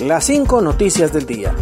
[0.00, 1.54] Las 5 noticias del día.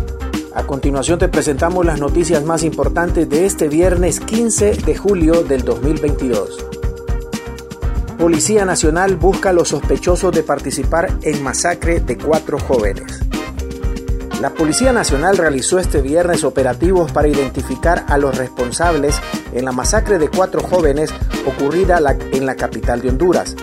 [0.54, 5.64] A continuación te presentamos las noticias más importantes de este viernes 15 de julio del
[5.64, 6.64] 2022.
[8.17, 13.21] Policía Nacional busca a los sospechosos de participar en masacre de cuatro jóvenes.
[14.41, 19.20] La Policía Nacional realizó este viernes operativos para identificar a los responsables
[19.52, 21.12] en la masacre de cuatro jóvenes
[21.45, 22.00] ocurrida
[22.30, 23.56] en la capital de Honduras.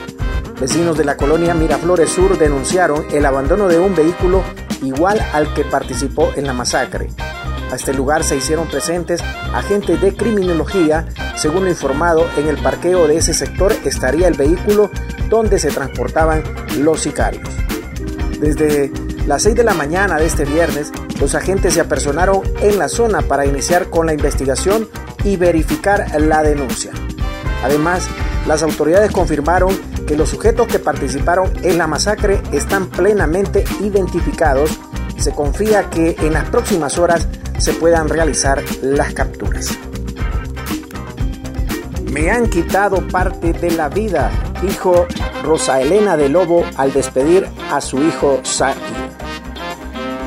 [0.60, 4.42] Vecinos de la colonia Miraflores Sur denunciaron el abandono de un vehículo
[4.82, 7.10] igual al que participó en la masacre.
[7.72, 9.22] A este lugar se hicieron presentes
[9.54, 11.08] agentes de criminología.
[11.36, 14.92] Según lo informado, en el parqueo de ese sector estaría el vehículo
[15.30, 16.44] donde se transportaban
[16.80, 17.50] los sicarios.
[18.40, 18.92] Desde
[19.26, 23.22] las 6 de la mañana de este viernes, los agentes se apersonaron en la zona
[23.22, 24.88] para iniciar con la investigación
[25.24, 26.92] y verificar la denuncia.
[27.64, 28.08] Además,
[28.46, 29.76] las autoridades confirmaron
[30.06, 34.80] que los sujetos que participaron en la masacre están plenamente identificados
[35.18, 39.78] se confía que en las próximas horas se puedan realizar las capturas.
[42.12, 45.08] Me han quitado parte de la vida, dijo
[45.44, 48.76] Rosa Elena de Lobo al despedir a su hijo Said.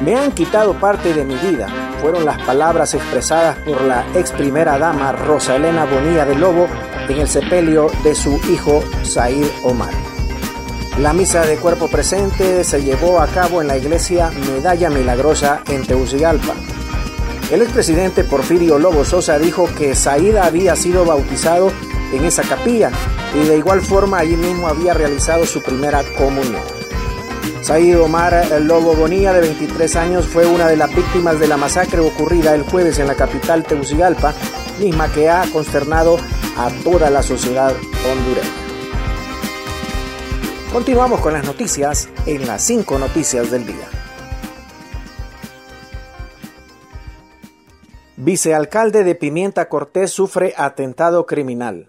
[0.04, 1.68] Me han quitado parte de mi vida,
[2.00, 6.68] fueron las palabras expresadas por la ex primera dama Rosa Elena Bonilla de Lobo
[7.08, 9.92] en el sepelio de su hijo Said Omar.
[11.00, 15.86] La misa de cuerpo presente se llevó a cabo en la iglesia Medalla Milagrosa en
[15.86, 16.54] Tegucigalpa.
[17.50, 21.72] El expresidente Porfirio Lobo Sosa dijo que Said había sido bautizado
[22.12, 22.90] en esa capilla
[23.34, 26.62] y de igual forma allí mismo había realizado su primera comunión.
[27.60, 32.00] Said Omar Lobo Bonilla, de 23 años, fue una de las víctimas de la masacre
[32.00, 34.34] ocurrida el jueves en la capital Tegucigalpa,
[34.78, 36.18] misma que ha consternado
[36.58, 37.72] a toda la sociedad
[38.10, 38.48] hondureña.
[40.72, 43.88] Continuamos con las noticias en las 5 noticias del día.
[48.16, 51.86] Vicealcalde de Pimienta Cortés sufre atentado criminal.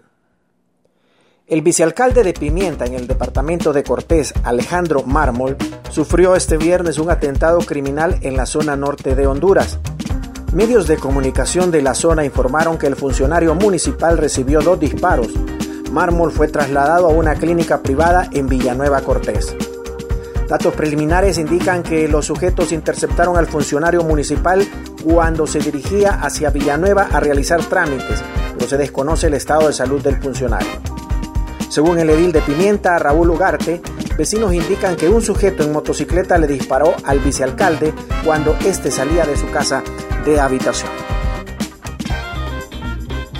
[1.48, 5.56] El vicealcalde de Pimienta en el departamento de Cortés, Alejandro Mármol,
[5.90, 9.80] sufrió este viernes un atentado criminal en la zona norte de Honduras.
[10.52, 15.28] Medios de comunicación de la zona informaron que el funcionario municipal recibió dos disparos.
[15.92, 19.54] Mármol fue trasladado a una clínica privada en Villanueva Cortés.
[20.48, 24.66] Datos preliminares indican que los sujetos interceptaron al funcionario municipal
[25.04, 28.20] cuando se dirigía hacia Villanueva a realizar trámites,
[28.54, 30.80] pero se desconoce el estado de salud del funcionario.
[31.68, 33.80] Según el edil de Pimienta, Raúl Ugarte,
[34.20, 39.34] vecinos indican que un sujeto en motocicleta le disparó al vicealcalde cuando éste salía de
[39.34, 39.82] su casa
[40.26, 40.90] de habitación.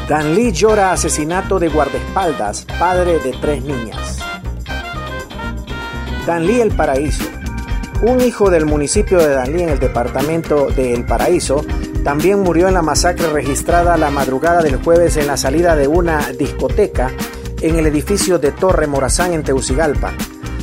[0.08, 4.20] Dan Lee llora asesinato de guardaespaldas, padre de tres niñas.
[6.26, 7.24] Danlí El Paraíso.
[8.00, 11.62] Un hijo del municipio de Danlí en el departamento de El Paraíso
[12.02, 16.32] también murió en la masacre registrada la madrugada del jueves en la salida de una
[16.32, 17.10] discoteca
[17.60, 20.14] en el edificio de Torre Morazán en Teucigalpa.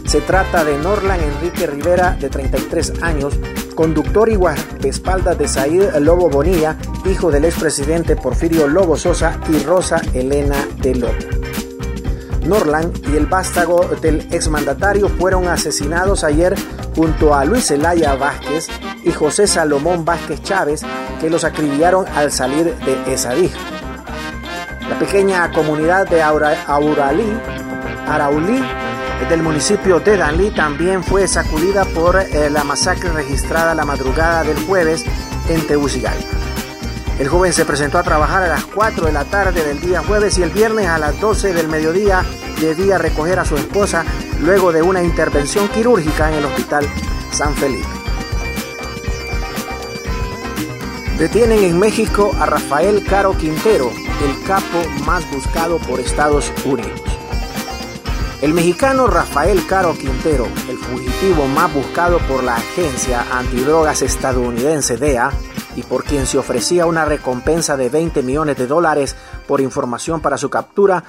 [0.07, 3.37] Se trata de Norlan Enrique Rivera, de 33 años,
[3.75, 10.01] conductor y guardaespaldas de Said Lobo Bonilla, hijo del expresidente Porfirio Lobo Sosa y Rosa
[10.13, 11.13] Elena de Lobo.
[12.45, 16.55] Norland y el vástago del exmandatario fueron asesinados ayer
[16.95, 18.67] junto a Luis Elaya Vázquez
[19.03, 20.83] y José Salomón Vázquez Chávez,
[21.19, 23.51] que los acribillaron al salir de Esadij.
[24.89, 27.27] La pequeña comunidad de Auralí,
[28.07, 28.63] Araulí
[29.25, 34.57] del municipio de Danlí también fue sacudida por eh, la masacre registrada la madrugada del
[34.65, 35.03] jueves
[35.49, 36.37] en Tegucigalpa.
[37.19, 40.37] El joven se presentó a trabajar a las 4 de la tarde del día jueves
[40.37, 42.23] y el viernes a las 12 del mediodía
[42.61, 44.05] debía recoger a su esposa
[44.39, 46.87] luego de una intervención quirúrgica en el hospital
[47.31, 47.87] San Felipe.
[51.17, 53.91] Detienen en México a Rafael Caro Quintero,
[54.23, 57.06] el capo más buscado por Estados Unidos.
[58.39, 65.31] El mexicano Rafael Caro Quintero, el fugitivo más buscado por la agencia antidrogas estadounidense DEA
[65.75, 69.15] y por quien se ofrecía una recompensa de 20 millones de dólares
[69.47, 71.03] por información para su captura,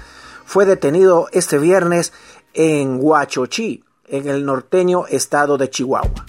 [0.47, 2.15] fue detenido este viernes
[2.55, 6.25] en Huachochi, en el norteño estado de Chihuahua.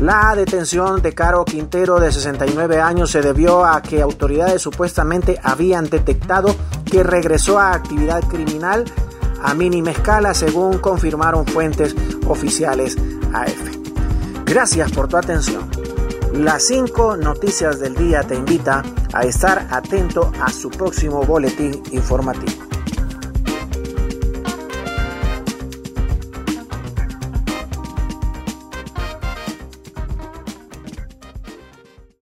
[0.00, 5.90] La detención de Caro Quintero de 69 años se debió a que autoridades supuestamente habían
[5.90, 6.54] detectado
[6.88, 8.84] que regresó a actividad criminal
[9.42, 11.94] a mínima escala, según confirmaron fuentes
[12.26, 12.96] oficiales
[13.32, 13.76] AF.
[14.44, 15.68] Gracias por tu atención.
[16.34, 22.71] Las 5 noticias del día te invita a estar atento a su próximo boletín informativo.